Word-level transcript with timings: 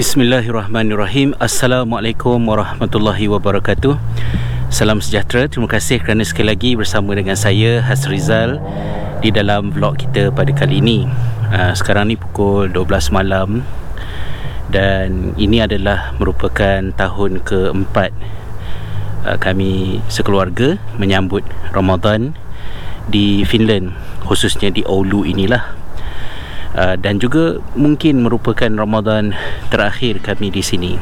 Bismillahirrahmanirrahim. 0.00 1.36
Assalamualaikum 1.36 2.40
warahmatullahi 2.48 3.28
wabarakatuh. 3.28 4.00
Salam 4.72 5.04
sejahtera. 5.04 5.44
Terima 5.44 5.68
kasih 5.68 6.00
kerana 6.00 6.24
sekali 6.24 6.56
lagi 6.56 6.72
bersama 6.72 7.12
dengan 7.12 7.36
saya 7.36 7.84
Hasrizal 7.84 8.64
Di 9.20 9.28
dalam 9.28 9.68
vlog 9.68 10.00
kita 10.00 10.32
pada 10.32 10.56
kali 10.56 10.80
ini. 10.80 11.04
Uh, 11.52 11.76
Sekarang 11.76 12.08
ni 12.08 12.16
pukul 12.16 12.72
12 12.72 13.12
malam 13.12 13.60
Dan 14.72 15.36
ini 15.36 15.60
adalah 15.60 16.16
merupakan 16.16 16.80
tahun 16.96 17.44
keempat 17.44 18.16
uh, 19.28 19.36
Kami 19.36 20.00
sekeluarga 20.08 20.80
menyambut 20.96 21.44
Ramadan 21.76 22.32
Di 23.04 23.44
Finland 23.44 23.92
Khususnya 24.24 24.72
di 24.72 24.80
Oulu 24.80 25.28
inilah 25.28 25.79
Uh, 26.70 26.94
dan 26.94 27.18
juga 27.18 27.58
mungkin 27.74 28.22
merupakan 28.22 28.70
Ramadan 28.70 29.34
terakhir 29.74 30.22
kami 30.22 30.54
di 30.54 30.62
sini. 30.62 30.92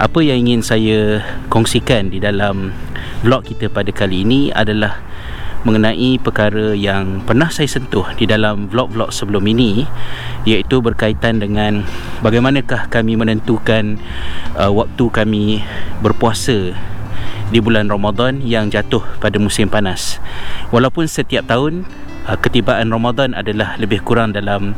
Apa 0.00 0.24
yang 0.24 0.48
ingin 0.48 0.64
saya 0.64 1.20
kongsikan 1.52 2.08
di 2.08 2.16
dalam 2.16 2.72
vlog 3.20 3.44
kita 3.44 3.68
pada 3.68 3.92
kali 3.92 4.24
ini 4.24 4.48
adalah 4.48 5.04
mengenai 5.60 6.16
perkara 6.16 6.72
yang 6.72 7.20
pernah 7.28 7.52
saya 7.52 7.68
sentuh 7.68 8.08
di 8.16 8.24
dalam 8.24 8.72
vlog-vlog 8.72 9.12
sebelum 9.12 9.44
ini 9.44 9.84
iaitu 10.48 10.80
berkaitan 10.80 11.36
dengan 11.36 11.84
bagaimanakah 12.24 12.88
kami 12.88 13.20
menentukan 13.20 14.00
uh, 14.56 14.72
waktu 14.72 15.04
kami 15.12 15.60
berpuasa 16.00 16.72
di 17.52 17.58
bulan 17.60 17.92
Ramadan 17.92 18.40
yang 18.40 18.72
jatuh 18.72 19.04
pada 19.20 19.36
musim 19.36 19.68
panas. 19.68 20.16
Walaupun 20.72 21.04
setiap 21.04 21.44
tahun 21.44 21.84
ketibaan 22.40 22.92
Ramadan 22.92 23.32
adalah 23.32 23.76
lebih 23.80 24.04
kurang 24.04 24.36
dalam 24.36 24.76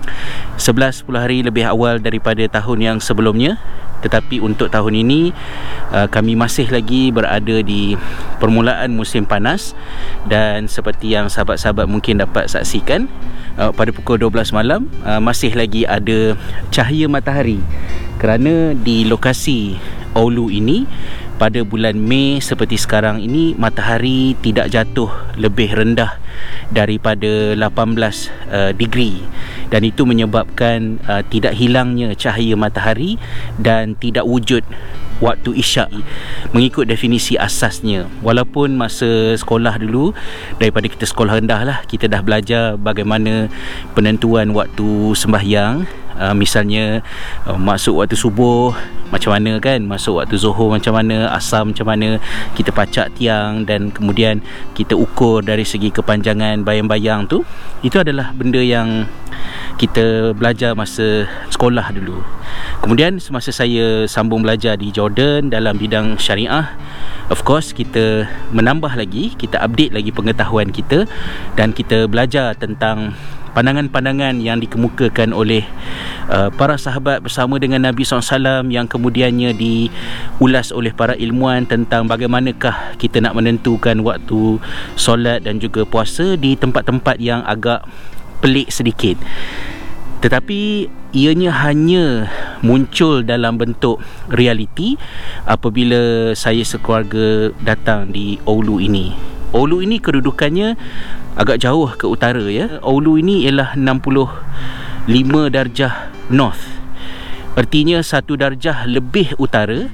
11-10 0.57 1.09
hari 1.19 1.39
lebih 1.43 1.67
awal 1.67 1.99
daripada 1.99 2.45
tahun 2.47 2.79
yang 2.81 2.99
sebelumnya. 3.03 3.59
Tetapi 4.03 4.43
untuk 4.43 4.67
tahun 4.67 4.99
ini 4.99 5.31
uh, 5.95 6.11
kami 6.11 6.35
masih 6.35 6.67
lagi 6.75 7.15
berada 7.15 7.63
di 7.63 7.95
permulaan 8.43 8.99
musim 8.99 9.23
panas 9.23 9.79
dan 10.27 10.67
seperti 10.67 11.15
yang 11.15 11.31
sahabat-sahabat 11.31 11.87
mungkin 11.87 12.19
dapat 12.19 12.51
saksikan 12.51 13.07
uh, 13.63 13.71
pada 13.71 13.95
pukul 13.95 14.19
12 14.19 14.51
malam 14.59 14.91
masih 15.23 15.55
lagi 15.55 15.87
ada 15.87 16.35
cahaya 16.75 17.07
matahari. 17.07 17.63
Kerana 18.19 18.75
di 18.75 19.07
lokasi 19.07 19.79
Oulu 20.13 20.53
ini 20.53 20.85
pada 21.41 21.65
bulan 21.65 21.97
Mei 21.97 22.39
seperti 22.39 22.79
sekarang 22.79 23.19
ini 23.19 23.55
matahari 23.59 24.39
tidak 24.39 24.71
jatuh 24.71 25.11
lebih 25.41 25.75
rendah 25.75 26.22
daripada 26.73 27.55
18 27.55 27.61
uh, 27.61 28.73
degree. 28.73 29.21
Dan 29.69 29.85
itu 29.89 30.05
menyebabkan 30.05 31.01
uh, 31.07 31.23
tidak 31.29 31.57
hilangnya 31.57 32.13
cahaya 32.17 32.57
matahari 32.57 33.17
dan 33.61 33.97
tidak 33.97 34.25
wujud 34.25 34.65
waktu 35.23 35.55
isyak. 35.55 35.89
Mengikut 36.51 36.91
definisi 36.91 37.39
asasnya. 37.39 38.11
Walaupun 38.27 38.75
masa 38.75 39.39
sekolah 39.39 39.79
dulu 39.79 40.11
daripada 40.59 40.91
kita 40.91 41.07
sekolah 41.07 41.39
rendah 41.39 41.63
lah 41.63 41.79
kita 41.87 42.11
dah 42.11 42.21
belajar 42.21 42.75
bagaimana 42.75 43.47
penentuan 43.95 44.51
waktu 44.51 45.15
sembahyang 45.15 45.87
uh, 46.23 46.35
misalnya 46.39 47.03
uh, 47.51 47.59
masuk 47.59 47.99
waktu 47.99 48.15
subuh 48.15 48.71
macam 49.11 49.35
mana 49.35 49.59
kan? 49.59 49.83
Masuk 49.83 50.23
waktu 50.23 50.39
zuhur 50.39 50.71
macam 50.71 50.95
mana? 50.95 51.29
Asam 51.35 51.75
macam 51.75 51.85
mana? 51.91 52.23
Kita 52.55 52.71
pacak 52.71 53.19
tiang 53.19 53.67
dan 53.67 53.91
kemudian 53.91 54.41
kita 54.73 54.95
ukur 54.95 55.43
dari 55.43 55.67
segi 55.67 55.91
kepanjangan 55.91 56.63
bayang-bayang 56.63 57.27
tu 57.27 57.45
itu 57.83 57.99
adalah 57.99 58.31
benda 58.33 58.63
yang 58.63 59.05
kita 59.77 60.33
belajar 60.33 60.73
masa 60.79 61.27
sekolah 61.51 61.93
dulu. 61.93 62.23
Kemudian 62.81 63.19
semasa 63.19 63.51
saya 63.51 64.07
sambung 64.07 64.47
belajar 64.47 64.79
di 64.79 64.95
Jordan 64.95 65.51
dalam 65.51 65.77
bidang 65.77 66.17
syariah 66.17 66.73
of 67.33 67.45
course 67.49 67.73
kita 67.73 68.29
menambah 68.53 68.93
lagi 68.93 69.33
kita 69.33 69.57
update 69.61 69.97
lagi 69.97 70.13
pengetahuan 70.13 70.69
kita 70.69 71.09
dan 71.57 71.73
kita 71.73 72.05
belajar 72.05 72.53
tentang 72.57 73.17
pandangan-pandangan 73.53 74.41
yang 74.41 74.59
dikemukakan 74.61 75.33
oleh 75.33 75.65
uh, 76.29 76.49
para 76.53 76.77
sahabat 76.77 77.21
bersama 77.21 77.57
dengan 77.61 77.85
Nabi 77.85 78.05
SAW 78.05 78.69
yang 78.69 78.89
kemudiannya 78.89 79.53
diulas 79.57 80.73
oleh 80.73 80.93
para 80.93 81.13
ilmuwan 81.17 81.69
tentang 81.69 82.09
bagaimanakah 82.09 82.97
kita 82.97 83.21
nak 83.21 83.37
menentukan 83.37 84.01
waktu 84.05 84.61
solat 84.97 85.45
dan 85.45 85.61
juga 85.61 85.85
puasa 85.85 86.35
di 86.37 86.57
tempat-tempat 86.57 87.21
yang 87.21 87.45
agak 87.45 87.85
pelik 88.41 88.73
sedikit 88.73 89.21
tetapi 90.23 90.87
ianya 91.13 91.51
hanya 91.67 92.31
muncul 92.63 93.27
dalam 93.27 93.59
bentuk 93.59 93.99
realiti 94.31 94.95
apabila 95.45 96.33
saya 96.39 96.63
sekeluarga 96.63 97.51
datang 97.59 98.15
di 98.15 98.39
Oulu 98.47 98.79
ini. 98.79 99.13
Oulu 99.53 99.85
ini 99.85 100.01
kedudukannya 100.01 100.79
agak 101.37 101.61
jauh 101.63 101.89
ke 101.97 102.05
utara 102.05 102.45
ya. 102.49 102.81
Oulu 102.85 103.17
ini 103.21 103.49
ialah 103.49 103.75
65 103.77 105.53
darjah 105.53 106.13
north. 106.29 106.65
Artinya 107.53 108.01
satu 108.01 108.41
darjah 108.41 108.89
lebih 108.89 109.37
utara 109.37 109.93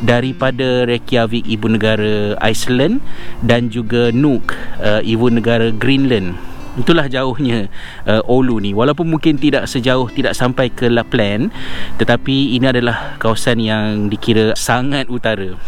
daripada 0.00 0.86
Reykjavik 0.86 1.42
ibu 1.42 1.66
negara 1.66 2.38
Iceland 2.38 3.02
dan 3.42 3.66
juga 3.66 4.14
Nuuk 4.14 4.54
uh, 4.78 5.02
ibu 5.02 5.26
negara 5.26 5.74
Greenland. 5.74 6.38
Itulah 6.78 7.10
jauhnya 7.10 7.66
uh, 8.06 8.22
Oulu 8.30 8.62
ni 8.62 8.70
Walaupun 8.70 9.10
mungkin 9.10 9.34
tidak 9.42 9.66
sejauh 9.66 10.06
Tidak 10.06 10.30
sampai 10.30 10.70
ke 10.70 10.86
Lapland 10.86 11.50
Tetapi 11.98 12.54
ini 12.54 12.62
adalah 12.62 13.18
kawasan 13.18 13.58
yang 13.58 14.06
dikira 14.06 14.54
sangat 14.54 15.10
utara 15.10 15.58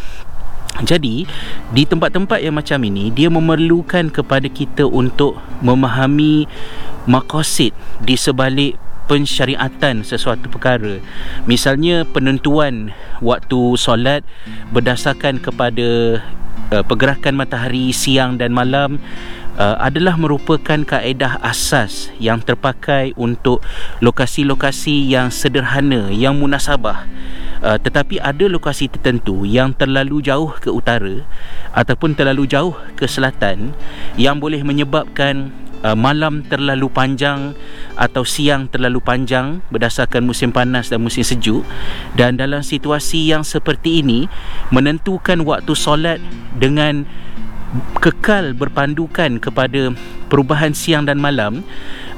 jadi 0.82 1.26
di 1.70 1.82
tempat-tempat 1.86 2.42
yang 2.42 2.58
macam 2.58 2.82
ini 2.82 3.14
dia 3.14 3.30
memerlukan 3.30 4.10
kepada 4.10 4.50
kita 4.50 4.84
untuk 4.86 5.38
memahami 5.62 6.50
makosid 7.06 7.70
di 8.02 8.18
sebalik 8.18 8.74
pensyariatan 9.10 10.06
sesuatu 10.06 10.46
perkara. 10.46 11.02
Misalnya 11.46 12.06
penentuan 12.06 12.94
waktu 13.18 13.74
solat 13.78 14.22
berdasarkan 14.70 15.42
kepada 15.42 16.22
uh, 16.72 16.82
pergerakan 16.86 17.34
matahari 17.36 17.90
siang 17.90 18.38
dan 18.38 18.54
malam 18.54 19.02
uh, 19.58 19.76
adalah 19.82 20.16
merupakan 20.16 20.80
kaedah 20.86 21.42
asas 21.42 22.08
yang 22.22 22.40
terpakai 22.40 23.12
untuk 23.18 23.60
lokasi-lokasi 24.00 25.12
yang 25.12 25.28
sederhana 25.28 26.08
yang 26.08 26.38
munasabah 26.38 27.04
uh, 27.62 27.78
tetapi 27.78 28.18
ada 28.18 28.44
lokasi 28.50 28.90
tertentu 28.90 29.46
yang 29.46 29.72
terlalu 29.72 30.20
jauh 30.20 30.52
ke 30.58 30.68
utara 30.68 31.24
ataupun 31.72 32.12
terlalu 32.18 32.44
jauh 32.50 32.74
ke 32.98 33.08
selatan 33.08 33.72
yang 34.18 34.42
boleh 34.42 34.60
menyebabkan 34.66 35.54
uh, 35.86 35.98
malam 35.98 36.46
terlalu 36.46 36.90
panjang 36.90 37.54
atau 37.98 38.22
siang 38.22 38.70
terlalu 38.70 39.02
panjang 39.02 39.60
berdasarkan 39.70 40.26
musim 40.26 40.54
panas 40.54 40.88
dan 40.88 41.02
musim 41.02 41.26
sejuk. 41.26 41.66
Dan 42.14 42.38
dalam 42.38 42.62
situasi 42.62 43.30
yang 43.30 43.46
seperti 43.46 44.02
ini 44.02 44.30
menentukan 44.70 45.42
waktu 45.46 45.74
solat 45.74 46.18
dengan 46.56 47.04
kekal 47.98 48.52
berpandukan 48.52 49.40
kepada 49.40 49.96
perubahan 50.28 50.76
siang 50.76 51.08
dan 51.08 51.16
malam 51.16 51.64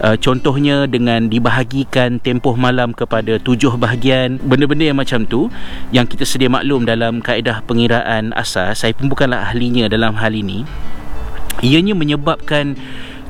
uh, 0.00 0.16
contohnya 0.19 0.88
dengan 0.91 1.28
dibahagikan 1.31 2.19
tempoh 2.19 2.56
malam 2.59 2.91
kepada 2.97 3.38
tujuh 3.38 3.77
bahagian 3.78 4.41
benda-benda 4.43 4.91
yang 4.91 4.99
macam 4.99 5.28
tu 5.28 5.53
yang 5.94 6.09
kita 6.09 6.27
sedia 6.27 6.50
maklum 6.50 6.88
dalam 6.88 7.22
kaedah 7.22 7.62
pengiraan 7.69 8.34
asas 8.34 8.82
saya 8.82 8.97
pun 8.97 9.06
bukanlah 9.06 9.50
ahlinya 9.50 9.87
dalam 9.87 10.16
hal 10.19 10.34
ini. 10.34 10.66
Ianya 11.62 11.94
menyebabkan 11.94 12.75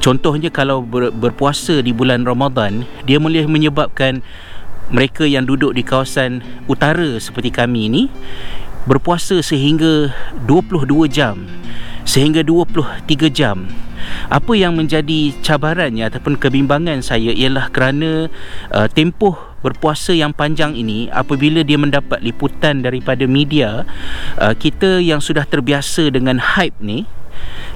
contohnya 0.00 0.48
kalau 0.48 0.80
ber, 0.80 1.12
berpuasa 1.12 1.84
di 1.84 1.92
bulan 1.92 2.24
Ramadan 2.24 2.88
dia 3.04 3.20
boleh 3.20 3.44
menyebabkan 3.44 4.24
mereka 4.92 5.24
yang 5.24 5.48
duduk 5.48 5.72
di 5.72 5.80
kawasan 5.80 6.44
utara 6.68 7.16
seperti 7.16 7.48
kami 7.48 7.88
ini 7.88 8.02
berpuasa 8.84 9.40
sehingga 9.40 10.12
22 10.44 11.08
jam 11.08 11.48
sehingga 12.04 12.44
23 12.44 13.08
jam. 13.32 13.68
Apa 14.28 14.52
yang 14.52 14.76
menjadi 14.76 15.32
cabarannya 15.40 16.12
ataupun 16.12 16.36
kebimbangan 16.36 17.00
saya 17.00 17.32
ialah 17.32 17.72
kerana 17.72 18.28
uh, 18.68 18.88
tempoh 18.92 19.36
berpuasa 19.64 20.12
yang 20.12 20.36
panjang 20.36 20.76
ini 20.76 21.08
apabila 21.08 21.64
dia 21.64 21.80
mendapat 21.80 22.20
liputan 22.20 22.84
daripada 22.84 23.24
media 23.24 23.88
uh, 24.36 24.52
kita 24.52 25.00
yang 25.00 25.24
sudah 25.24 25.48
terbiasa 25.48 26.12
dengan 26.12 26.36
hype 26.36 26.76
ni 26.84 27.08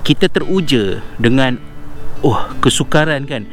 kita 0.05 0.29
teruja 0.29 1.01
dengan 1.17 1.57
oh 2.21 2.53
kesukaran 2.61 3.25
kan 3.25 3.49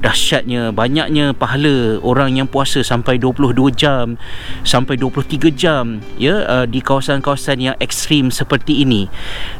dahsyatnya 0.00 0.72
banyaknya 0.72 1.36
pahala 1.36 2.00
orang 2.00 2.40
yang 2.40 2.48
puasa 2.48 2.80
sampai 2.80 3.20
22 3.20 3.72
jam 3.76 4.16
sampai 4.64 4.96
23 4.96 5.52
jam 5.52 6.00
ya 6.16 6.44
uh, 6.48 6.66
di 6.66 6.80
kawasan-kawasan 6.80 7.60
yang 7.60 7.76
ekstrim 7.78 8.32
seperti 8.32 8.82
ini. 8.82 9.06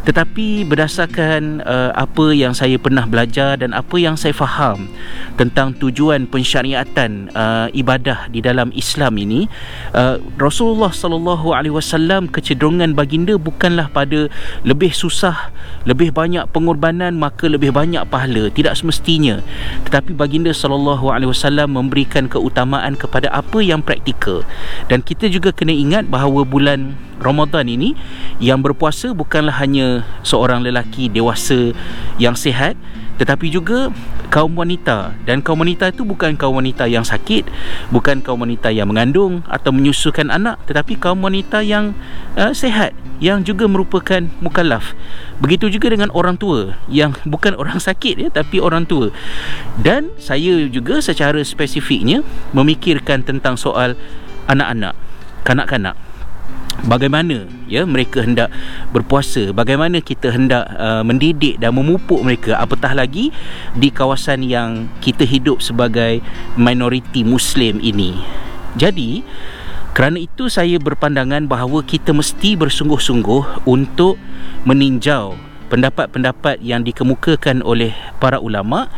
Tetapi 0.09 0.65
berdasarkan 0.65 1.61
uh, 1.65 1.93
apa 1.95 2.33
yang 2.33 2.57
saya 2.57 2.81
pernah 2.81 3.05
belajar 3.05 3.61
dan 3.61 3.77
apa 3.77 3.97
yang 4.01 4.17
saya 4.17 4.33
faham 4.33 4.89
tentang 5.37 5.77
tujuan 5.77 6.25
pensyariatan 6.25 7.33
uh, 7.37 7.69
ibadah 7.77 8.29
di 8.33 8.41
dalam 8.41 8.73
Islam 8.73 9.21
ini 9.21 9.47
uh, 9.93 10.17
Rasulullah 10.41 10.93
sallallahu 10.93 11.53
alaihi 11.53 11.77
wasallam 11.77 12.33
kecenderungan 12.33 12.97
baginda 12.97 13.37
bukanlah 13.37 13.93
pada 13.93 14.33
lebih 14.65 14.93
susah 14.93 15.53
lebih 15.85 16.13
banyak 16.13 16.45
pengorbanan 16.53 17.17
maka 17.17 17.49
lebih 17.49 17.73
banyak 17.73 18.05
pahala. 18.09 18.49
Tidak 18.53 18.73
semestinya. 18.77 19.41
Tetapi 19.89 20.13
baginda 20.31 20.55
sallallahu 20.55 21.11
alaihi 21.11 21.27
wasallam 21.27 21.75
memberikan 21.75 22.31
keutamaan 22.31 22.94
kepada 22.94 23.27
apa 23.35 23.59
yang 23.67 23.82
praktikal. 23.82 24.47
Dan 24.87 25.03
kita 25.03 25.27
juga 25.27 25.50
kena 25.50 25.75
ingat 25.75 26.06
bahawa 26.06 26.47
bulan 26.47 26.94
Ramadan 27.19 27.67
ini 27.67 27.99
yang 28.38 28.62
berpuasa 28.62 29.11
bukanlah 29.11 29.59
hanya 29.59 30.06
seorang 30.23 30.62
lelaki 30.62 31.11
dewasa 31.11 31.75
yang 32.23 32.38
sihat 32.38 32.79
tetapi 33.21 33.53
juga 33.53 33.93
kaum 34.33 34.57
wanita. 34.57 35.13
Dan 35.29 35.45
kaum 35.45 35.61
wanita 35.61 35.93
itu 35.93 36.09
bukan 36.09 36.41
kaum 36.41 36.57
wanita 36.57 36.89
yang 36.89 37.05
sakit 37.05 37.45
bukan 37.93 38.25
kaum 38.25 38.41
wanita 38.41 38.73
yang 38.73 38.89
mengandung 38.89 39.45
atau 39.45 39.69
menyusukan 39.69 40.33
anak 40.33 40.57
tetapi 40.65 40.97
kaum 40.97 41.21
wanita 41.21 41.61
yang 41.61 41.93
uh, 42.41 42.57
sehat 42.57 42.97
yang 43.21 43.45
juga 43.45 43.69
merupakan 43.69 44.25
mukallaf. 44.41 44.97
Begitu 45.45 45.69
juga 45.69 45.93
dengan 45.93 46.09
orang 46.17 46.41
tua 46.41 46.81
yang 46.89 47.13
bukan 47.29 47.53
orang 47.61 47.77
sakit 47.77 48.17
ya 48.17 48.29
tapi 48.33 48.57
orang 48.57 48.89
tua. 48.89 49.13
Dan 49.77 50.09
saya 50.17 50.65
juga 50.73 51.05
secara 51.05 51.45
spesifiknya 51.45 52.25
memikirkan 52.57 53.21
tentang 53.21 53.61
soal 53.61 54.01
anak-anak 54.49 54.97
kanak-kanak 55.45 55.97
bagaimana 56.87 57.49
ya 57.67 57.85
mereka 57.85 58.25
hendak 58.25 58.49
berpuasa? 58.94 59.53
Bagaimana 59.53 60.00
kita 60.00 60.32
hendak 60.32 60.65
uh, 60.77 61.03
mendidik 61.05 61.61
dan 61.61 61.77
memupuk 61.77 62.21
mereka? 62.23 62.56
Apatah 62.61 62.97
lagi 62.97 63.35
di 63.77 63.88
kawasan 63.93 64.44
yang 64.47 64.88
kita 65.05 65.25
hidup 65.27 65.61
sebagai 65.61 66.25
minoriti 66.56 67.27
muslim 67.27 67.81
ini? 67.81 68.21
Jadi 68.79 69.27
kerana 69.91 70.23
itu 70.23 70.47
saya 70.47 70.79
berpandangan 70.79 71.50
bahawa 71.50 71.82
kita 71.82 72.15
mesti 72.15 72.55
bersungguh-sungguh 72.55 73.67
untuk 73.67 74.17
meninjau 74.62 75.35
pendapat-pendapat 75.71 76.59
yang 76.62 76.83
dikemukakan 76.83 77.62
oleh 77.62 77.94
para 78.19 78.43
ulama 78.43 78.91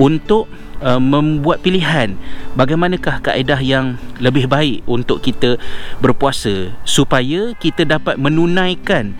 untuk 0.00 0.48
uh, 0.80 1.00
membuat 1.00 1.60
pilihan 1.60 2.16
bagaimanakah 2.54 3.22
kaedah 3.22 3.60
yang 3.60 3.98
lebih 4.18 4.46
baik 4.46 4.86
untuk 4.86 5.22
kita 5.22 5.58
berpuasa 5.98 6.74
supaya 6.86 7.54
kita 7.58 7.86
dapat 7.86 8.18
menunaikan 8.18 9.14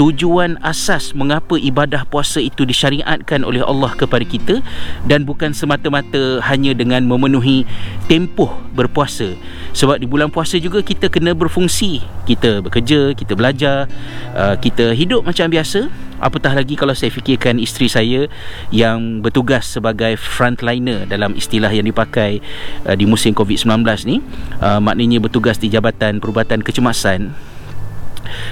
tujuan 0.00 0.56
asas 0.64 1.12
mengapa 1.12 1.60
ibadah 1.60 2.08
puasa 2.08 2.40
itu 2.40 2.64
disyariatkan 2.64 3.44
oleh 3.44 3.60
Allah 3.60 3.92
kepada 3.92 4.24
kita 4.24 4.64
dan 5.04 5.28
bukan 5.28 5.52
semata-mata 5.52 6.40
hanya 6.48 6.72
dengan 6.72 7.04
memenuhi 7.04 7.68
tempoh 8.08 8.48
berpuasa? 8.72 9.36
Sebab 9.76 10.00
di 10.00 10.08
bulan 10.08 10.32
puasa 10.32 10.56
juga 10.56 10.80
kita 10.80 11.12
kena 11.12 11.36
berfungsi. 11.36 12.00
Kita 12.24 12.64
bekerja 12.64 13.12
kita 13.12 13.36
belajar 13.36 13.92
uh, 14.32 14.56
kita 14.56 14.96
hidup 14.96 15.20
macam 15.28 15.52
biasa. 15.52 15.92
Apatah 16.20 16.52
lagi 16.52 16.76
kalau 16.76 16.92
saya 16.92 17.08
fikirkan 17.08 17.56
isteri 17.56 17.88
saya 17.88 18.28
yang 18.68 19.24
bertugas 19.24 19.64
sebagai 19.64 20.20
frontliner 20.20 21.08
dalam 21.08 21.32
istilah 21.32 21.72
yang 21.72 21.88
dipakai 21.88 22.44
uh, 22.86 22.96
di 22.96 23.04
musim 23.04 23.32
COVID-19 23.36 23.84
ni 24.06 24.16
uh, 24.60 24.78
maknanya 24.78 25.18
bertugas 25.20 25.56
di 25.56 25.68
Jabatan 25.68 26.18
Perubatan 26.22 26.64
Kecemasan. 26.64 27.32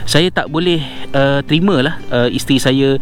Saya 0.09 0.29
tak 0.35 0.51
boleh 0.51 0.83
uh, 1.15 1.39
terimalah 1.47 2.03
uh, 2.11 2.29
isteri 2.33 2.59
saya 2.59 2.99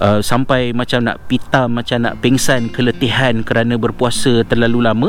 uh, 0.00 0.20
sampai 0.24 0.72
macam 0.72 1.04
nak 1.04 1.20
pitam 1.28 1.76
macam 1.76 2.02
nak 2.02 2.18
pengsan 2.24 2.72
keletihan 2.72 3.44
kerana 3.44 3.76
berpuasa 3.76 4.42
terlalu 4.48 4.80
lama 4.82 5.08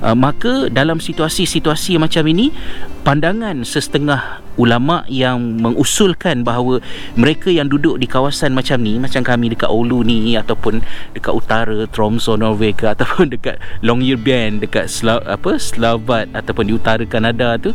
uh, 0.00 0.14
maka 0.14 0.70
dalam 0.70 1.02
situasi-situasi 1.02 1.98
macam 1.98 2.24
ini 2.30 2.54
pandangan 3.02 3.60
setengah 3.66 4.40
ulama 4.58 5.06
yang 5.06 5.62
mengusulkan 5.62 6.42
bahawa 6.42 6.82
mereka 7.14 7.48
yang 7.48 7.70
duduk 7.70 7.96
di 8.02 8.10
kawasan 8.10 8.52
macam 8.52 8.82
ni 8.82 8.98
macam 8.98 9.22
kami 9.22 9.54
dekat 9.54 9.70
Oulu 9.70 10.02
ni 10.02 10.34
ataupun 10.34 10.82
dekat 11.14 11.32
utara 11.32 11.86
Tromso 11.88 12.34
Norway 12.34 12.74
ke 12.74 12.90
ataupun 12.94 13.30
dekat 13.30 13.62
Longyearbyen 13.86 14.58
dekat 14.58 14.90
Sla, 14.90 15.22
apa 15.22 15.56
Slavat 15.62 16.34
ataupun 16.34 16.64
di 16.66 16.74
utara 16.74 17.06
Kanada 17.06 17.54
tu 17.56 17.70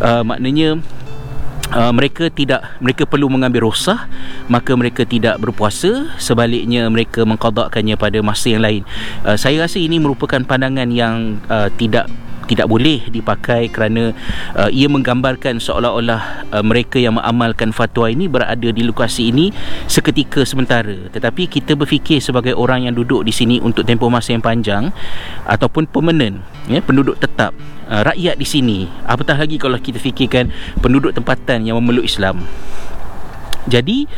uh, 0.00 0.22
maknanya 0.24 0.80
Uh, 1.72 1.88
mereka 1.94 2.28
tidak 2.28 2.60
mereka 2.84 3.08
perlu 3.08 3.32
mengambil 3.32 3.70
rosah 3.70 4.04
maka 4.50 4.76
mereka 4.76 5.08
tidak 5.08 5.40
berpuasa 5.40 6.10
sebaliknya 6.20 6.84
mereka 6.90 7.24
mengqadakkannya 7.24 7.96
pada 7.96 8.18
masa 8.20 8.52
yang 8.52 8.60
lain. 8.66 8.82
Uh, 9.24 9.38
saya 9.38 9.62
rasa 9.62 9.80
ini 9.80 9.96
merupakan 9.96 10.42
pandangan 10.44 10.90
yang 10.92 11.40
uh, 11.48 11.72
tidak 11.78 12.12
tidak 12.52 12.66
boleh 12.68 13.08
dipakai 13.08 13.70
kerana 13.70 14.12
uh, 14.52 14.68
ia 14.68 14.90
menggambarkan 14.90 15.62
seolah-olah 15.62 16.52
uh, 16.52 16.64
mereka 16.64 17.00
yang 17.00 17.16
mengamalkan 17.16 17.70
fatwa 17.70 18.10
ini 18.10 18.26
berada 18.26 18.68
di 18.68 18.82
lokasi 18.84 19.32
ini 19.32 19.48
seketika 19.88 20.44
sementara. 20.44 21.08
Tetapi 21.08 21.48
kita 21.48 21.78
berfikir 21.78 22.20
sebagai 22.20 22.52
orang 22.52 22.84
yang 22.90 22.94
duduk 22.94 23.24
di 23.24 23.32
sini 23.32 23.56
untuk 23.62 23.86
tempoh 23.86 24.12
masa 24.12 24.34
yang 24.34 24.44
panjang 24.44 24.92
ataupun 25.48 25.88
permanent 25.88 26.42
ya 26.68 26.84
penduduk 26.84 27.18
tetap 27.18 27.56
uh, 27.92 28.02
rakyat 28.08 28.40
di 28.40 28.46
sini 28.48 28.78
apatah 29.04 29.36
lagi 29.36 29.60
kalau 29.60 29.76
kita 29.76 30.00
fikirkan 30.00 30.48
penduduk 30.80 31.12
tempatan 31.12 31.68
yang 31.68 31.76
memeluk 31.76 32.08
Islam. 32.08 32.48
Jadi 33.62 34.10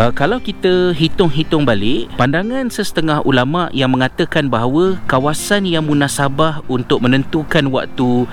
uh, 0.00 0.14
kalau 0.16 0.40
kita 0.40 0.96
hitung-hitung 0.96 1.68
balik 1.68 2.08
pandangan 2.16 2.72
sesetengah 2.72 3.20
ulama 3.28 3.68
yang 3.76 3.92
mengatakan 3.92 4.48
bahawa 4.48 4.96
kawasan 5.04 5.68
yang 5.68 5.84
munasabah 5.84 6.64
untuk 6.72 7.04
menentukan 7.04 7.68
waktu 7.68 8.24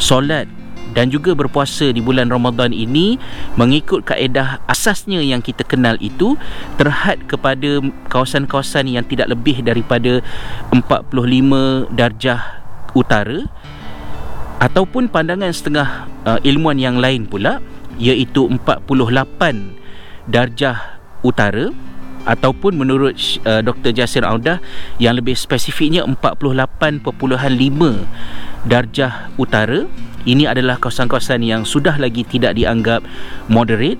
solat 0.00 0.48
dan 0.92 1.08
juga 1.08 1.32
berpuasa 1.32 1.88
di 1.92 2.04
bulan 2.04 2.28
Ramadan 2.28 2.72
ini 2.72 3.16
mengikut 3.56 4.04
kaedah 4.04 4.60
asasnya 4.68 5.24
yang 5.24 5.40
kita 5.40 5.64
kenal 5.64 5.96
itu 6.00 6.36
terhad 6.76 7.20
kepada 7.28 7.80
kawasan-kawasan 8.12 8.92
yang 8.92 9.04
tidak 9.04 9.32
lebih 9.32 9.64
daripada 9.64 10.20
45 10.72 11.92
darjah 11.92 12.64
utara 12.92 13.48
ataupun 14.62 15.10
pandangan 15.10 15.50
setengah 15.50 16.06
uh, 16.22 16.38
ilmuan 16.46 16.78
yang 16.78 17.02
lain 17.02 17.26
pula 17.26 17.58
iaitu 17.98 18.46
48 18.46 18.86
darjah 20.30 21.02
utara 21.26 21.74
ataupun 22.22 22.78
menurut 22.78 23.18
uh, 23.42 23.58
Dr. 23.66 23.90
Jasir 23.90 24.22
Audah 24.22 24.62
yang 25.02 25.18
lebih 25.18 25.34
spesifiknya 25.34 26.06
48.5 26.06 27.10
darjah 28.62 29.34
utara 29.34 29.90
ini 30.22 30.46
adalah 30.46 30.78
kawasan-kawasan 30.78 31.42
yang 31.42 31.66
sudah 31.66 31.98
lagi 31.98 32.22
tidak 32.22 32.54
dianggap 32.54 33.02
moderate 33.50 33.98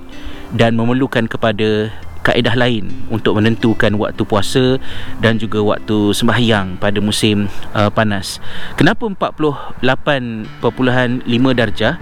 dan 0.54 0.78
memerlukan 0.78 1.26
kepada 1.26 1.90
kaedah 2.22 2.54
lain 2.54 2.88
untuk 3.10 3.36
menentukan 3.36 3.92
waktu 3.98 4.22
puasa 4.22 4.78
dan 5.18 5.36
juga 5.36 5.58
waktu 5.60 6.14
sembahyang 6.14 6.78
pada 6.78 7.02
musim 7.02 7.50
uh, 7.74 7.90
panas. 7.90 8.38
Kenapa 8.78 9.10
48.5 9.10 9.82
darjah? 11.58 11.98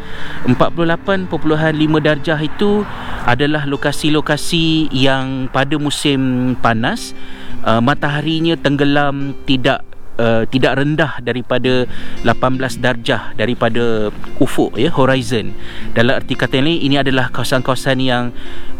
48.5 0.46 2.06
darjah 2.06 2.38
itu 2.38 2.84
adalah 3.24 3.64
lokasi-lokasi 3.64 4.92
yang 4.92 5.48
pada 5.48 5.80
musim 5.80 6.52
panas 6.60 7.16
uh, 7.64 7.80
mataharinya 7.80 8.54
tenggelam 8.60 9.32
tidak 9.48 9.88
Uh, 10.20 10.44
tidak 10.52 10.76
rendah 10.76 11.16
daripada 11.24 11.88
18 12.28 12.76
darjah 12.76 13.32
daripada 13.40 14.12
ufuk 14.36 14.76
ya 14.76 14.92
horizon 14.92 15.56
dalam 15.96 16.20
arti 16.20 16.36
kata 16.36 16.60
ini 16.60 16.84
ini 16.84 17.00
adalah 17.00 17.32
kawasan-kawasan 17.32 17.96
yang 18.04 18.28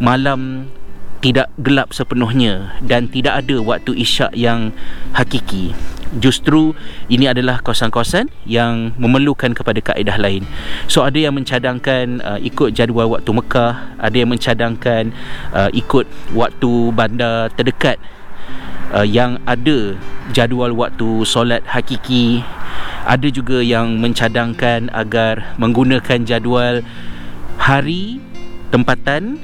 malam 0.04 0.68
tidak 1.21 1.53
gelap 1.61 1.93
sepenuhnya 1.93 2.77
dan 2.81 3.07
tidak 3.09 3.45
ada 3.45 3.61
waktu 3.61 3.93
isyak 3.97 4.33
yang 4.33 4.73
hakiki. 5.12 5.77
Justru 6.11 6.75
ini 7.07 7.31
adalah 7.31 7.62
kawasan-kawasan 7.62 8.35
yang 8.43 8.91
memerlukan 8.99 9.55
kepada 9.55 9.79
kaedah 9.79 10.19
lain. 10.19 10.43
So 10.91 11.07
ada 11.07 11.15
yang 11.15 11.39
mencadangkan 11.39 12.19
uh, 12.19 12.41
ikut 12.43 12.75
jadual 12.75 13.15
waktu 13.15 13.31
Mekah 13.31 13.95
ada 13.95 14.17
yang 14.19 14.35
mencadangkan 14.35 15.15
uh, 15.55 15.71
ikut 15.71 16.11
waktu 16.35 16.71
bandar 16.91 17.55
terdekat 17.55 18.03
uh, 18.91 19.07
yang 19.07 19.39
ada 19.47 19.95
jadual 20.35 20.75
waktu 20.75 21.23
solat 21.23 21.62
hakiki. 21.71 22.43
Ada 23.07 23.31
juga 23.31 23.62
yang 23.62 24.03
mencadangkan 24.03 24.91
agar 24.91 25.55
menggunakan 25.62 26.27
jadual 26.27 26.83
hari 27.55 28.19
tempatan 28.75 29.39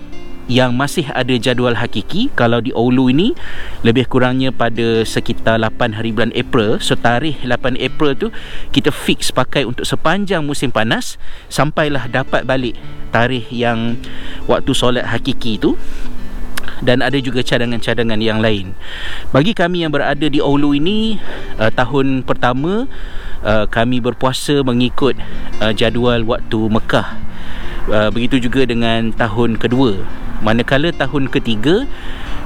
yang 0.47 0.75
masih 0.79 1.11
ada 1.11 1.35
jadual 1.35 1.75
hakiki 1.75 2.31
kalau 2.39 2.63
di 2.63 2.71
Oulu 2.71 3.11
ini 3.11 3.35
lebih 3.83 4.07
kurangnya 4.07 4.55
pada 4.55 5.03
sekitar 5.03 5.59
8 5.59 5.99
hari 5.99 6.15
bulan 6.15 6.31
April 6.39 6.79
so 6.79 6.95
tarikh 6.95 7.43
8 7.43 7.79
April 7.83 8.15
tu 8.15 8.29
kita 8.71 8.95
fix 8.95 9.35
pakai 9.35 9.67
untuk 9.67 9.83
sepanjang 9.83 10.47
musim 10.47 10.71
panas 10.71 11.19
sampailah 11.51 12.07
dapat 12.07 12.47
balik 12.47 12.79
tarikh 13.11 13.51
yang 13.51 13.99
waktu 14.47 14.71
solat 14.71 15.11
hakiki 15.11 15.59
tu 15.59 15.75
dan 16.85 17.01
ada 17.01 17.17
juga 17.23 17.41
cadangan-cadangan 17.41 18.21
yang 18.21 18.43
lain. 18.43 18.77
Bagi 19.33 19.57
kami 19.57 19.87
yang 19.87 19.93
berada 19.95 20.27
di 20.29 20.43
Oulu 20.43 20.77
ini 20.77 21.17
uh, 21.57 21.73
tahun 21.73 22.27
pertama 22.27 22.85
uh, 23.41 23.65
kami 23.71 24.03
berpuasa 24.03 24.61
mengikut 24.61 25.17
uh, 25.63 25.73
jadual 25.73 26.27
waktu 26.27 26.59
Mekah. 26.69 27.17
Uh, 27.87 28.11
begitu 28.11 28.43
juga 28.43 28.67
dengan 28.67 29.15
tahun 29.15 29.63
kedua. 29.63 30.03
Manakala 30.43 30.91
tahun 30.93 31.31
ketiga 31.31 31.87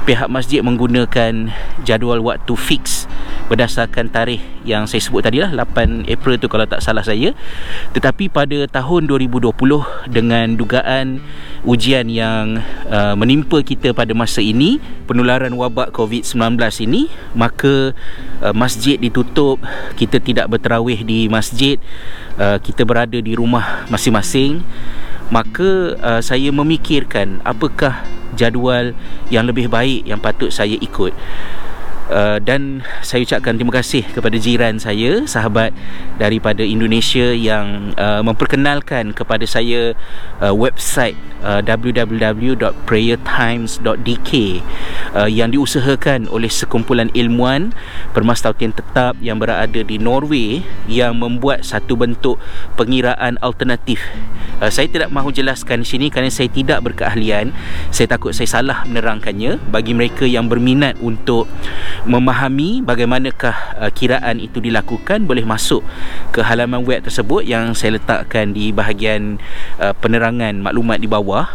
pihak 0.09 0.29
masjid 0.33 0.65
menggunakan 0.65 1.53
jadual 1.85 2.25
waktu 2.25 2.57
fix 2.57 3.05
berdasarkan 3.53 4.09
tarikh 4.09 4.41
yang 4.63 4.87
saya 4.87 5.03
sebut 5.03 5.27
tadi 5.27 5.43
lah 5.43 5.51
8 5.53 6.07
April 6.07 6.39
tu 6.39 6.47
kalau 6.47 6.65
tak 6.65 6.81
salah 6.81 7.03
saya 7.03 7.35
tetapi 7.93 8.31
pada 8.31 8.65
tahun 8.71 9.11
2020 9.11 9.51
dengan 10.09 10.55
dugaan 10.55 11.21
ujian 11.67 12.07
yang 12.07 12.63
uh, 12.89 13.13
menimpa 13.19 13.61
kita 13.61 13.91
pada 13.91 14.15
masa 14.15 14.41
ini 14.41 14.79
penularan 15.05 15.53
wabak 15.53 15.93
COVID-19 15.93 16.57
ini 16.87 17.11
maka 17.35 17.93
uh, 18.41 18.55
masjid 18.55 18.97
ditutup 18.97 19.61
kita 19.99 20.23
tidak 20.23 20.47
berterawih 20.47 21.03
di 21.05 21.27
masjid 21.27 21.77
uh, 22.39 22.57
kita 22.63 22.87
berada 22.87 23.19
di 23.19 23.35
rumah 23.35 23.85
masing-masing 23.91 24.63
maka 25.31 25.95
uh, 25.99 26.21
saya 26.21 26.51
memikirkan 26.51 27.39
apakah 27.47 28.03
jadual 28.35 28.95
yang 29.31 29.47
lebih 29.47 29.67
baik 29.71 30.07
yang 30.07 30.19
patut 30.19 30.51
saya 30.51 30.75
ikut 30.79 31.15
Uh, 32.11 32.43
dan 32.43 32.83
saya 33.07 33.23
ucapkan 33.23 33.55
terima 33.55 33.79
kasih 33.79 34.03
kepada 34.03 34.35
jiran 34.35 34.83
saya 34.83 35.23
sahabat 35.31 35.71
daripada 36.19 36.67
Indonesia 36.67 37.31
yang 37.31 37.95
uh, 37.95 38.19
memperkenalkan 38.27 39.15
kepada 39.15 39.47
saya 39.47 39.95
uh, 40.43 40.51
website 40.51 41.15
uh, 41.47 41.63
www.prayertimes.dk 41.63 44.33
uh, 45.15 45.31
yang 45.31 45.55
diusahakan 45.55 46.27
oleh 46.29 46.51
sekumpulan 46.51 47.15
ilmuan 47.15 47.71
permastautian 48.11 48.75
tetap 48.75 49.15
yang 49.23 49.39
berada 49.39 49.87
di 49.87 50.03
Norway 50.03 50.67
yang 50.91 51.15
membuat 51.15 51.63
satu 51.63 51.95
bentuk 51.95 52.43
pengiraan 52.75 53.39
alternatif. 53.39 54.03
Uh, 54.61 54.69
saya 54.69 54.93
tidak 54.93 55.09
mahu 55.09 55.33
jelaskan 55.33 55.83
di 55.83 55.89
sini 55.89 56.07
kerana 56.13 56.29
saya 56.29 56.53
tidak 56.53 56.85
berkeahlian. 56.85 57.57
Saya 57.89 58.13
takut 58.13 58.37
saya 58.37 58.61
salah 58.61 58.85
menerangkannya. 58.85 59.57
Bagi 59.73 59.97
mereka 59.97 60.29
yang 60.29 60.53
berminat 60.53 61.01
untuk 61.01 61.49
memahami 62.09 62.81
bagaimanakah 62.81 63.57
uh, 63.77 63.91
kiraan 63.93 64.41
itu 64.41 64.61
dilakukan 64.63 65.29
boleh 65.29 65.45
masuk 65.45 65.85
ke 66.33 66.41
halaman 66.41 66.81
web 66.85 67.05
tersebut 67.05 67.45
yang 67.45 67.77
saya 67.77 68.01
letakkan 68.01 68.57
di 68.57 68.73
bahagian 68.73 69.37
uh, 69.77 69.93
penerangan 69.97 70.57
maklumat 70.61 71.01
di 71.01 71.09
bawah. 71.09 71.49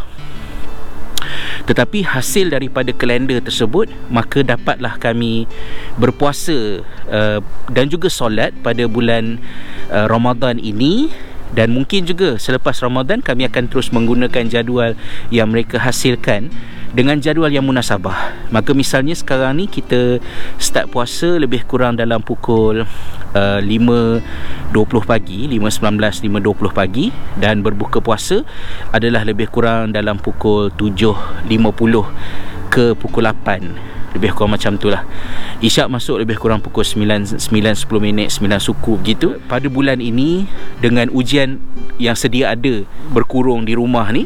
Tetapi 1.66 2.06
hasil 2.06 2.54
daripada 2.54 2.94
kalender 2.94 3.42
tersebut 3.42 3.90
maka 4.06 4.46
dapatlah 4.46 4.94
kami 5.02 5.50
berpuasa 5.98 6.86
uh, 7.10 7.42
dan 7.66 7.90
juga 7.90 8.06
solat 8.06 8.54
pada 8.62 8.86
bulan 8.86 9.42
uh, 9.90 10.06
Ramadan 10.06 10.62
ini. 10.62 11.10
Dan 11.46 11.72
mungkin 11.72 12.02
juga 12.02 12.36
selepas 12.42 12.74
Ramadan 12.82 13.22
kami 13.22 13.46
akan 13.46 13.70
terus 13.70 13.94
menggunakan 13.94 14.50
jadual 14.50 14.98
yang 15.30 15.54
mereka 15.54 15.78
hasilkan 15.78 16.50
dengan 16.96 17.20
jadual 17.20 17.52
yang 17.52 17.68
munasabah. 17.68 18.48
Maka 18.48 18.72
misalnya 18.72 19.12
sekarang 19.12 19.60
ni 19.60 19.68
kita 19.68 20.16
start 20.56 20.88
puasa 20.88 21.36
lebih 21.36 21.68
kurang 21.68 22.00
dalam 22.00 22.24
pukul 22.24 22.88
uh, 23.36 23.60
5.20 23.60 24.72
pagi, 25.04 25.44
5.19, 25.52 26.32
5.20 26.32 26.72
pagi 26.72 27.12
dan 27.36 27.60
berbuka 27.60 28.00
puasa 28.00 28.40
adalah 28.96 29.28
lebih 29.28 29.52
kurang 29.52 29.92
dalam 29.92 30.16
pukul 30.16 30.72
7.50 30.72 31.44
ke 32.72 32.96
pukul 32.96 33.28
8 33.28 33.96
lebih 34.16 34.32
kurang 34.32 34.56
macam 34.56 34.80
tu 34.80 34.88
lah. 34.88 35.04
Isyak 35.60 35.92
masuk 35.92 36.24
lebih 36.24 36.40
kurang 36.40 36.64
pukul 36.64 36.88
9, 36.88 37.36
9 37.36 37.52
10 37.52 38.00
minit 38.00 38.32
9 38.32 38.48
suku 38.56 38.96
begitu 38.96 39.36
pada 39.44 39.68
bulan 39.68 40.00
ini 40.00 40.48
dengan 40.80 41.12
ujian 41.12 41.60
yang 42.00 42.16
sedia 42.16 42.56
ada 42.56 42.88
berkurung 43.12 43.68
di 43.68 43.76
rumah 43.76 44.08
ni 44.08 44.24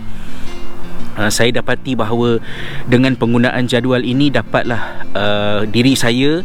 uh, 1.20 1.28
saya 1.28 1.52
dapati 1.52 1.92
bahawa 1.92 2.40
dengan 2.88 3.12
penggunaan 3.20 3.68
jadual 3.68 4.00
ini 4.00 4.32
dapatlah 4.32 5.04
uh, 5.12 5.60
diri 5.68 5.92
saya 5.92 6.40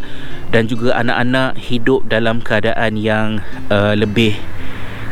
dan 0.52 0.68
juga 0.68 1.00
anak-anak 1.00 1.56
hidup 1.56 2.04
dalam 2.12 2.44
keadaan 2.44 3.00
yang 3.00 3.40
uh, 3.72 3.96
lebih 3.96 4.36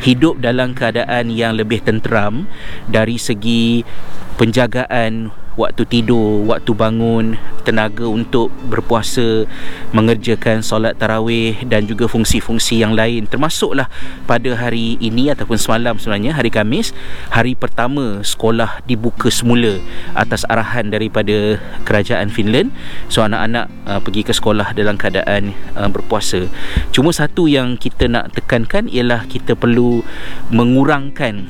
hidup 0.03 0.43
dalam 0.43 0.75
keadaan 0.75 1.31
yang 1.31 1.55
lebih 1.55 1.79
tenteram 1.79 2.43
dari 2.91 3.15
segi 3.15 3.87
penjagaan 4.35 5.31
waktu 5.55 5.85
tidur, 5.85 6.45
waktu 6.49 6.71
bangun, 6.73 7.37
tenaga 7.63 8.05
untuk 8.09 8.49
berpuasa, 8.67 9.45
mengerjakan 9.93 10.65
solat 10.65 10.97
tarawih 10.97 11.61
dan 11.69 11.85
juga 11.85 12.09
fungsi-fungsi 12.09 12.81
yang 12.81 12.93
lain 12.97 13.25
termasuklah 13.29 13.87
pada 14.25 14.53
hari 14.57 14.97
ini 14.99 15.31
ataupun 15.31 15.57
semalam 15.57 15.95
sebenarnya 15.97 16.35
hari 16.35 16.49
Kamis, 16.53 16.91
hari 17.31 17.53
pertama 17.57 18.21
sekolah 18.21 18.83
dibuka 18.85 19.29
semula 19.29 19.79
atas 20.13 20.45
arahan 20.49 20.89
daripada 20.89 21.57
kerajaan 21.87 22.29
Finland. 22.29 22.73
So 23.09 23.25
anak-anak 23.25 23.69
uh, 23.87 23.99
pergi 24.01 24.21
ke 24.27 24.33
sekolah 24.35 24.75
dalam 24.75 24.97
keadaan 24.97 25.53
uh, 25.77 25.89
berpuasa. 25.89 26.45
Cuma 26.91 27.13
satu 27.13 27.45
yang 27.49 27.77
kita 27.79 28.09
nak 28.09 28.33
tekankan 28.33 28.89
ialah 28.89 29.25
kita 29.29 29.53
perlu 29.57 30.03
mengurangkan 30.49 31.47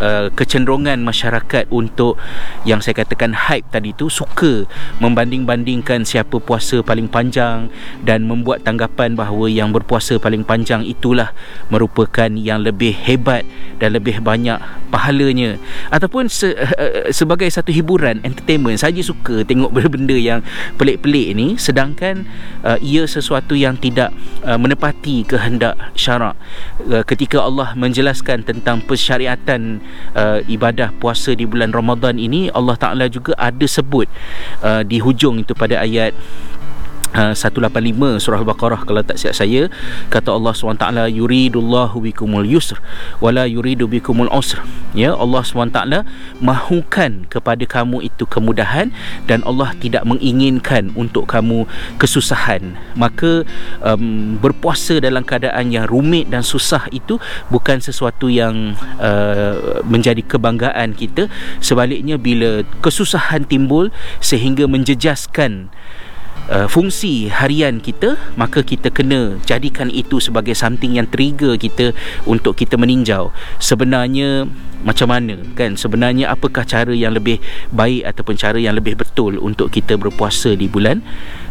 uh, 0.00 0.30
kecenderungan 0.32 0.98
masyarakat 1.02 1.68
untuk 1.70 2.18
yang 2.62 2.80
saya 2.80 3.04
katakan 3.04 3.34
hype 3.34 3.66
tadi 3.70 3.92
tu 3.94 4.08
suka 4.10 4.66
membanding-bandingkan 4.98 6.06
siapa 6.06 6.40
puasa 6.40 6.80
paling 6.80 7.06
panjang 7.10 7.68
dan 8.02 8.26
membuat 8.26 8.62
tanggapan 8.64 9.14
bahawa 9.14 9.50
yang 9.50 9.70
berpuasa 9.70 10.16
paling 10.18 10.42
panjang 10.42 10.82
itulah 10.86 11.34
merupakan 11.68 12.30
yang 12.30 12.62
lebih 12.62 12.94
hebat 12.94 13.46
dan 13.78 13.94
lebih 13.94 14.22
banyak 14.22 14.58
pahalanya. 14.88 15.58
Ataupun 15.90 16.30
se- 16.30 16.54
uh, 16.54 17.10
sebagai 17.10 17.50
satu 17.50 17.74
hiburan 17.74 18.22
entertainment 18.22 18.78
saja 18.78 19.02
suka 19.02 19.42
tengok 19.42 19.70
benda-benda 19.74 20.14
yang 20.14 20.40
pelik-pelik 20.78 21.34
ni 21.34 21.58
sedangkan 21.58 22.26
uh, 22.62 22.78
ia 22.78 23.02
sesuatu 23.04 23.58
yang 23.58 23.74
tidak 23.74 24.14
uh, 24.46 24.56
menepati 24.56 25.26
kehendak 25.26 25.74
syarak. 25.98 26.38
Uh, 26.86 27.02
ketika 27.02 27.42
Allah 27.42 27.74
menjelaskan 27.74 28.46
tentang 28.46 28.80
persyariatan 28.86 29.82
uh, 30.14 30.40
ibadah 30.46 30.94
puasa 30.96 31.34
di 31.34 31.44
bulan 31.44 31.70
Ramadan 31.74 32.16
ini 32.16 32.48
Allah 32.52 32.76
Taala 32.78 33.06
juga 33.10 33.34
ada 33.36 33.66
sebut 33.66 34.06
uh, 34.62 34.82
di 34.86 34.98
hujung 35.02 35.42
itu 35.42 35.52
pada 35.52 35.82
ayat 35.82 36.14
Uh, 37.14 37.30
185 37.30 38.18
surah 38.18 38.42
Al-Baqarah 38.42 38.82
kalau 38.82 38.98
tak 39.06 39.22
silap 39.22 39.38
saya 39.38 39.70
kata 40.10 40.34
Allah 40.34 40.50
SWT 40.50 40.82
yuridullahu 41.14 42.02
bikumul 42.02 42.42
yusr 42.42 42.82
wala 43.22 43.46
yuridu 43.46 43.86
bikumul 43.86 44.26
usr. 44.34 44.58
Ya 44.98 45.14
Allah 45.14 45.46
SWT 45.46 45.78
mahukan 46.42 47.30
kepada 47.30 47.62
kamu 47.70 48.10
itu 48.10 48.26
kemudahan 48.26 48.90
dan 49.30 49.46
Allah 49.46 49.70
tidak 49.78 50.02
menginginkan 50.02 50.90
untuk 50.98 51.30
kamu 51.30 51.70
kesusahan. 52.02 52.74
Maka 52.98 53.46
um, 53.82 54.34
berpuasa 54.42 54.98
dalam 54.98 55.22
keadaan 55.22 55.70
yang 55.70 55.86
rumit 55.86 56.30
dan 56.34 56.42
susah 56.42 56.90
itu 56.90 57.22
bukan 57.46 57.78
sesuatu 57.78 58.26
yang 58.26 58.74
uh, 58.98 59.82
menjadi 59.86 60.22
kebanggaan 60.26 60.98
kita. 60.98 61.30
Sebaliknya 61.62 62.18
bila 62.18 62.66
kesusahan 62.82 63.46
timbul 63.46 63.94
sehingga 64.18 64.66
menjejaskan 64.66 65.70
uh, 66.50 66.68
fungsi 66.68 67.32
harian 67.32 67.80
kita 67.80 68.16
maka 68.34 68.60
kita 68.60 68.92
kena 68.92 69.40
jadikan 69.44 69.88
itu 69.88 70.20
sebagai 70.20 70.52
something 70.56 70.96
yang 70.96 71.08
trigger 71.08 71.56
kita 71.56 71.96
untuk 72.28 72.58
kita 72.58 72.76
meninjau. 72.76 73.32
Sebenarnya 73.60 74.48
macam 74.84 75.08
mana 75.08 75.40
kan? 75.56 75.80
Sebenarnya 75.80 76.28
apakah 76.28 76.68
cara 76.68 76.92
yang 76.92 77.16
lebih 77.16 77.40
baik 77.72 78.04
ataupun 78.04 78.36
cara 78.36 78.60
yang 78.60 78.76
lebih 78.76 79.00
betul 79.00 79.40
untuk 79.40 79.72
kita 79.72 79.96
berpuasa 79.96 80.52
di 80.52 80.68
bulan 80.68 81.00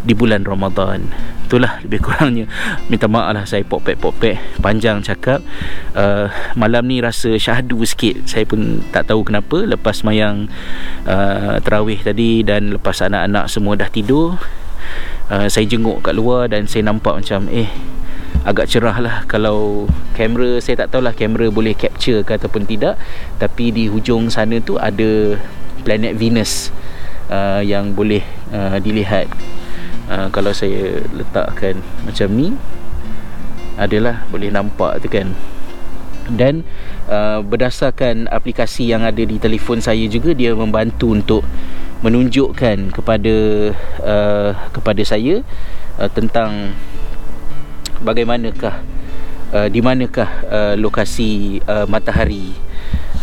di 0.05 0.13
bulan 0.13 0.45
Ramadan? 0.45 1.09
Itulah 1.49 1.81
lebih 1.81 1.99
kurangnya. 2.05 2.45
Minta 2.93 3.09
maaf 3.09 3.33
lah 3.33 3.45
saya 3.49 3.65
popek-popek 3.65 4.61
panjang 4.61 5.01
cakap. 5.01 5.41
Uh, 5.97 6.29
malam 6.53 6.85
ni 6.85 7.01
rasa 7.01 7.33
syahdu 7.33 7.81
sikit. 7.81 8.29
Saya 8.29 8.45
pun 8.45 8.85
tak 8.93 9.09
tahu 9.09 9.25
kenapa. 9.25 9.65
Lepas 9.65 10.05
mayang 10.05 10.45
uh, 11.09 11.57
terawih 11.65 11.97
tadi 12.05 12.45
dan 12.45 12.77
lepas 12.77 13.01
anak-anak 13.01 13.49
semua 13.49 13.73
dah 13.73 13.89
tidur 13.89 14.37
uh, 15.31 15.47
saya 15.47 15.63
jenguk 15.67 16.03
kat 16.03 16.15
luar 16.15 16.49
dan 16.51 16.65
saya 16.67 16.87
nampak 16.87 17.23
macam 17.23 17.47
eh 17.51 17.69
agak 18.43 18.67
cerah 18.67 18.97
lah. 18.99 19.15
Kalau 19.27 19.87
kamera 20.15 20.59
saya 20.59 20.83
tak 20.83 20.95
tahulah 20.95 21.15
kamera 21.15 21.47
boleh 21.47 21.75
capture 21.75 22.25
ke 22.27 22.35
ataupun 22.35 22.67
tidak. 22.67 22.99
Tapi 23.39 23.71
di 23.71 23.87
hujung 23.87 24.27
sana 24.27 24.59
tu 24.59 24.75
ada 24.75 25.39
planet 25.83 26.15
Venus 26.15 26.71
uh, 27.31 27.63
yang 27.63 27.95
boleh 27.95 28.23
uh, 28.51 28.79
dilihat. 28.79 29.31
Uh, 30.11 30.27
kalau 30.35 30.51
saya 30.51 30.99
letakkan 31.15 31.79
macam 32.03 32.27
ni 32.35 32.51
adalah 33.79 34.27
boleh 34.27 34.51
nampak 34.51 34.99
tu 34.99 35.07
kan. 35.07 35.31
Dan 36.23 36.63
uh, 37.11 37.43
berdasarkan 37.43 38.31
aplikasi 38.31 38.87
yang 38.87 39.03
ada 39.03 39.19
di 39.23 39.35
telefon 39.39 39.83
saya 39.83 40.07
juga 40.07 40.31
dia 40.31 40.55
membantu 40.55 41.11
untuk 41.11 41.43
menunjukkan 42.03 42.91
kepada 42.91 43.35
uh, 44.03 44.51
kepada 44.75 45.01
saya 45.07 45.39
uh, 45.95 46.11
tentang 46.11 46.75
bagaimanakah 48.03 48.83
uh, 49.55 49.67
di 49.71 49.79
manakah 49.79 50.29
uh, 50.51 50.75
lokasi 50.75 51.63
uh, 51.63 51.87
matahari. 51.87 52.51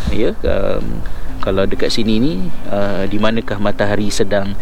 Ya 0.08 0.32
um, 0.42 1.04
kalau 1.44 1.68
dekat 1.68 1.92
sini 1.92 2.16
ni 2.16 2.32
uh, 2.72 3.04
di 3.04 3.20
manakah 3.20 3.60
matahari 3.60 4.08
sedang 4.08 4.56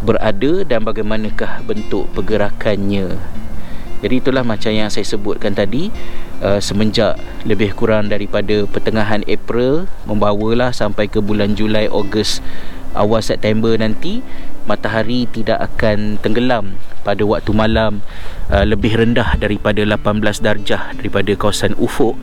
berada 0.00 0.64
dan 0.64 0.80
bagaimanakah 0.80 1.60
bentuk 1.68 2.08
pergerakannya. 2.16 3.20
Jadi 4.00 4.14
itulah 4.16 4.40
macam 4.40 4.72
yang 4.72 4.88
saya 4.88 5.04
sebutkan 5.04 5.52
tadi. 5.52 5.92
Uh, 6.40 6.56
semenjak 6.56 7.20
lebih 7.44 7.76
kurang 7.76 8.08
daripada 8.08 8.64
pertengahan 8.64 9.20
April 9.28 9.84
membawalah 10.08 10.72
sampai 10.72 11.04
ke 11.04 11.20
bulan 11.20 11.52
Julai 11.52 11.84
Ogos 11.84 12.40
awal 12.94 13.22
September 13.22 13.74
nanti 13.78 14.22
matahari 14.68 15.24
tidak 15.30 15.58
akan 15.72 16.20
tenggelam 16.20 16.76
pada 17.00 17.24
waktu 17.24 17.50
malam 17.56 18.04
uh, 18.52 18.62
lebih 18.62 18.92
rendah 18.92 19.34
daripada 19.40 19.80
18 19.80 20.20
darjah 20.44 20.92
daripada 20.92 21.32
kawasan 21.32 21.72
ufuk 21.80 22.14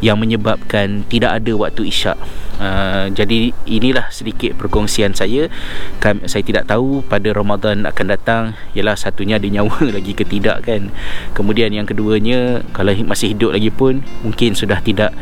yang 0.00 0.16
menyebabkan 0.16 1.04
tidak 1.06 1.36
ada 1.42 1.52
waktu 1.52 1.92
isyak. 1.92 2.16
Uh, 2.56 3.12
jadi 3.12 3.52
inilah 3.68 4.08
sedikit 4.08 4.56
perkongsian 4.56 5.12
saya. 5.12 5.52
Kan, 6.00 6.24
saya 6.24 6.40
tidak 6.40 6.70
tahu 6.70 7.04
pada 7.04 7.28
Ramadan 7.30 7.84
akan 7.84 8.06
datang 8.08 8.42
ialah 8.72 8.96
satunya 8.96 9.36
ada 9.36 9.46
nyawa 9.46 9.76
lagi 9.96 10.16
ke 10.16 10.24
tidak 10.24 10.64
kan. 10.64 10.88
Kemudian 11.36 11.76
yang 11.76 11.84
keduanya 11.84 12.64
kalau 12.72 12.96
masih 13.04 13.36
hidup 13.36 13.52
lagi 13.52 13.68
pun 13.68 14.00
mungkin 14.24 14.56
sudah 14.56 14.80
tidak 14.80 15.12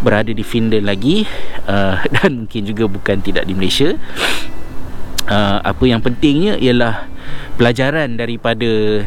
berada 0.00 0.32
di 0.32 0.44
Finland 0.44 0.84
lagi 0.84 1.24
uh, 1.68 2.00
dan 2.20 2.44
mungkin 2.44 2.62
juga 2.66 2.84
bukan 2.88 3.20
tidak 3.20 3.48
di 3.48 3.54
Malaysia. 3.56 3.96
Uh, 5.26 5.58
apa 5.66 5.82
yang 5.90 5.98
pentingnya 5.98 6.54
ialah 6.62 7.10
pelajaran 7.58 8.14
daripada 8.14 9.02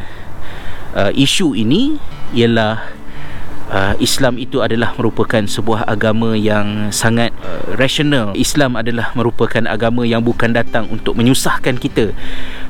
uh, 0.91 1.11
isu 1.15 1.55
ini 1.55 1.95
ialah 2.35 2.99
uh, 3.69 3.95
Islam 4.01 4.35
itu 4.41 4.59
adalah 4.59 4.93
merupakan 4.97 5.41
sebuah 5.45 5.85
agama 5.87 6.33
yang 6.33 6.89
sangat 6.91 7.31
uh, 7.45 7.77
rasional. 7.77 8.33
Islam 8.35 8.75
adalah 8.75 9.13
merupakan 9.13 9.63
agama 9.69 10.03
yang 10.03 10.25
bukan 10.25 10.51
datang 10.53 10.89
untuk 10.89 11.15
menyusahkan 11.15 11.77
kita. 11.77 12.11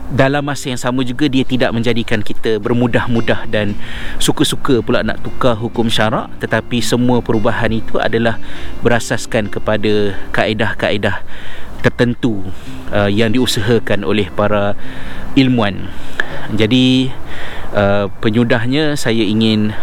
Dalam 0.10 0.42
masa 0.42 0.74
yang 0.74 0.82
sama 0.82 1.06
juga 1.06 1.30
dia 1.30 1.46
tidak 1.46 1.70
menjadikan 1.70 2.26
kita 2.26 2.58
bermudah-mudah 2.58 3.46
dan 3.46 3.78
suka-suka 4.18 4.82
pula 4.82 5.06
nak 5.06 5.22
tukar 5.22 5.54
hukum 5.54 5.86
syarak 5.86 6.34
tetapi 6.42 6.82
semua 6.82 7.22
perubahan 7.22 7.70
itu 7.70 8.02
adalah 8.02 8.42
berasaskan 8.82 9.54
kepada 9.54 10.18
kaedah-kaedah 10.34 11.22
tertentu 11.86 12.42
uh, 12.92 13.08
yang 13.08 13.32
diusahakan 13.32 14.04
oleh 14.04 14.28
para 14.34 14.76
ilmuan. 15.38 15.94
Jadi 16.58 17.14
uh, 17.78 18.10
penyudahnya 18.20 18.98
saya 18.98 19.22
ingin 19.22 19.78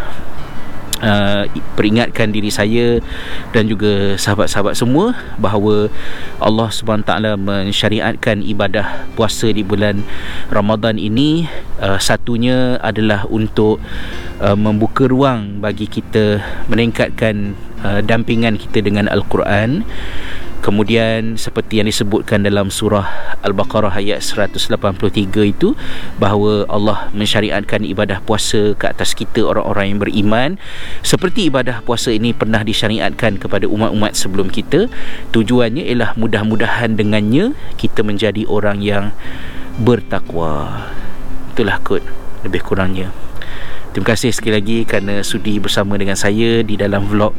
Uh, 0.97 1.45
peringatkan 1.76 2.33
diri 2.33 2.49
saya 2.49 3.05
dan 3.53 3.69
juga 3.69 4.17
sahabat-sahabat 4.17 4.73
semua 4.81 5.12
bahawa 5.37 5.93
Allah 6.41 6.73
SWT 6.73 7.37
mensyariatkan 7.37 8.41
ibadah 8.41 9.05
puasa 9.12 9.53
di 9.53 9.61
bulan 9.61 10.00
Ramadan 10.49 10.97
ini 10.97 11.53
uh, 11.85 12.00
satunya 12.00 12.81
adalah 12.81 13.29
untuk 13.29 13.76
uh, 14.41 14.57
membuka 14.57 15.05
ruang 15.05 15.61
bagi 15.61 15.85
kita 15.85 16.41
meningkatkan 16.73 17.53
uh, 17.85 18.00
dampingan 18.00 18.57
kita 18.57 18.81
dengan 18.81 19.12
Al-Quran 19.12 19.85
Kemudian 20.66 21.38
seperti 21.38 21.78
yang 21.78 21.87
disebutkan 21.87 22.42
dalam 22.42 22.75
surah 22.75 23.38
Al-Baqarah 23.46 23.94
ayat 23.94 24.18
183 24.18 24.66
itu 25.46 25.78
bahawa 26.18 26.66
Allah 26.66 27.06
mensyariatkan 27.14 27.87
ibadah 27.87 28.18
puasa 28.18 28.75
ke 28.75 28.90
atas 28.90 29.14
kita 29.14 29.46
orang-orang 29.46 29.94
yang 29.94 30.00
beriman. 30.02 30.50
Seperti 31.06 31.46
ibadah 31.46 31.87
puasa 31.87 32.11
ini 32.11 32.35
pernah 32.35 32.66
disyariatkan 32.66 33.38
kepada 33.38 33.70
umat-umat 33.70 34.18
sebelum 34.18 34.50
kita 34.50 34.90
tujuannya 35.30 35.87
ialah 35.87 36.18
mudah-mudahan 36.18 36.99
dengannya 36.99 37.54
kita 37.78 38.02
menjadi 38.02 38.42
orang 38.50 38.82
yang 38.82 39.14
bertakwa. 39.78 40.82
Itulah 41.54 41.78
kot 41.78 42.02
lebih 42.43 42.67
kurangnya 42.67 43.14
Terima 43.97 44.13
kasih 44.13 44.28
sekali 44.28 44.52
lagi 44.52 44.78
kerana 44.85 45.25
sudi 45.25 45.56
bersama 45.56 45.97
dengan 45.97 46.21
saya 46.21 46.61
di 46.61 46.76
dalam 46.76 47.09
vlog 47.09 47.32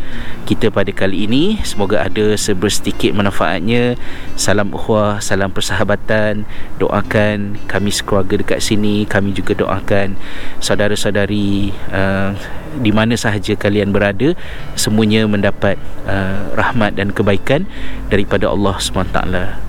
kita 0.49 0.73
pada 0.73 0.89
kali 0.89 1.29
ini. 1.29 1.61
Semoga 1.61 2.01
ada 2.01 2.33
sebersedikit 2.33 3.13
manfaatnya. 3.13 3.93
Salam 4.33 4.73
ukhuwah, 4.73 5.21
salam 5.21 5.53
persahabatan. 5.53 6.49
Doakan 6.81 7.61
kami 7.69 7.93
sekeluarga 7.93 8.41
dekat 8.41 8.65
sini. 8.65 9.05
Kami 9.05 9.37
juga 9.37 9.53
doakan 9.53 10.17
saudara-saudari 10.57 11.77
uh, 11.93 12.33
di 12.81 12.89
mana 12.89 13.13
sahaja 13.13 13.53
kalian 13.53 13.93
berada 13.93 14.33
semuanya 14.73 15.29
mendapat 15.29 15.77
uh, 16.09 16.57
rahmat 16.57 16.97
dan 16.97 17.13
kebaikan 17.13 17.69
daripada 18.09 18.49
Allah 18.49 18.81
SWT. 18.81 19.17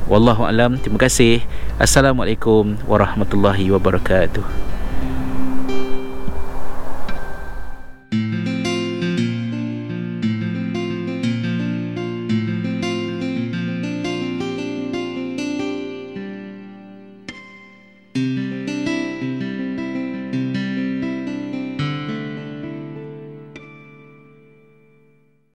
Wallahu 0.09 0.49
alam. 0.49 0.81
Terima 0.81 0.97
kasih. 1.05 1.45
Assalamualaikum 1.77 2.81
warahmatullahi 2.89 3.69
wabarakatuh. 3.77 4.78